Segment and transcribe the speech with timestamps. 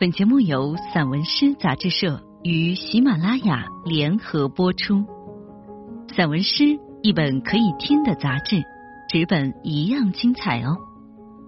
[0.00, 5.04] 本节目由散文诗杂志社与喜马拉雅联合播出。
[6.14, 8.62] 散文诗，一本可以听的杂志，
[9.10, 10.76] 纸本一样精彩哦。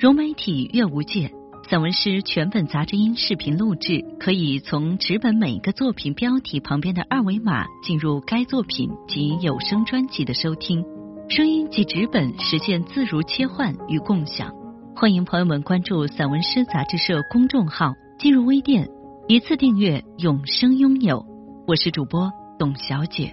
[0.00, 1.30] 融媒体阅无界，
[1.68, 10.82] 散文诗全本杂志音视频录制，可以从纸本每个作品标题旁边的二维码进入该作品及有声专辑的收听。
[11.28, 14.50] 声音及纸本实现自如切换与共享。
[14.96, 17.92] 欢迎朋友们关注散文诗杂志社公众号。
[18.18, 18.90] 进入微店，
[19.28, 21.24] 一次订阅，永生拥有。
[21.68, 23.32] 我是主播董小姐。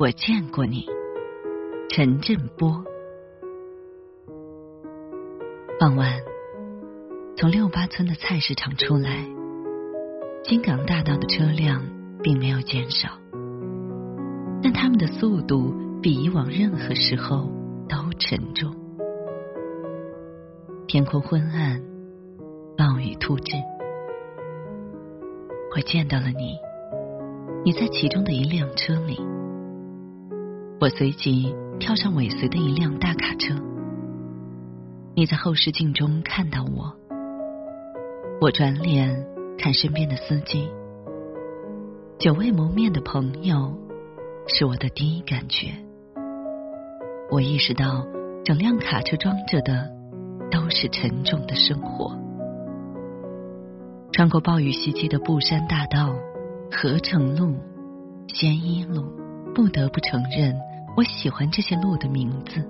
[0.00, 0.84] 我见过你，
[1.88, 2.84] 陈振波。
[5.78, 6.18] 傍晚，
[7.36, 9.24] 从六八村的菜市场出来，
[10.42, 11.84] 金港大道的车辆
[12.24, 13.10] 并没有减少，
[14.60, 17.48] 但他们的速度比以往任何时候
[17.88, 18.74] 都沉重。
[20.88, 21.89] 天空昏暗。
[22.80, 23.52] 暴雨突至，
[25.76, 26.58] 我见到了你，
[27.62, 29.20] 你在其中的一辆车里，
[30.80, 33.54] 我随即跳上尾随的一辆大卡车，
[35.14, 36.96] 你在后视镜中看到我，
[38.40, 39.26] 我转脸
[39.58, 40.66] 看身边的司机，
[42.18, 43.76] 久未谋面的朋友，
[44.46, 45.66] 是我的第一感觉，
[47.30, 48.06] 我意识到
[48.42, 49.90] 整辆卡车装着的
[50.50, 52.18] 都是沉重的生活。
[54.20, 56.14] 穿过暴雨袭击的布山大道、
[56.70, 57.56] 合成路、
[58.28, 59.02] 仙一路，
[59.54, 60.54] 不得不承认，
[60.94, 62.62] 我喜欢这些路的名字。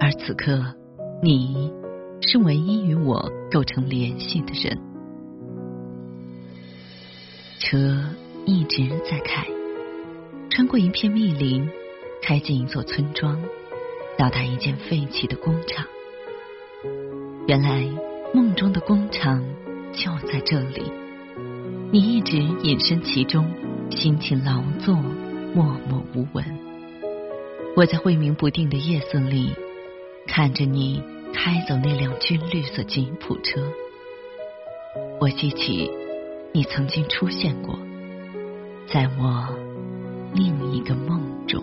[0.00, 0.74] 而此刻，
[1.22, 1.72] 你
[2.20, 4.76] 是唯一与我构成联系的人。
[7.60, 8.04] 车
[8.46, 9.46] 一直在开，
[10.50, 11.70] 穿过一片密林，
[12.20, 13.40] 开进一座村庄，
[14.18, 15.86] 到达一间废弃的工厂。
[17.46, 17.88] 原来。
[18.34, 19.42] 梦中的工厂
[19.98, 20.92] 就在这里，
[21.90, 23.50] 你一直隐身其中，
[23.90, 24.94] 辛勤劳作，
[25.52, 26.44] 默默无闻。
[27.74, 29.52] 我在晦明不定的夜色里，
[30.28, 31.02] 看着你
[31.34, 33.60] 开走那辆军绿色吉普车。
[35.20, 35.90] 我记起
[36.52, 37.76] 你曾经出现过，
[38.86, 39.48] 在我
[40.32, 41.60] 另一个梦中。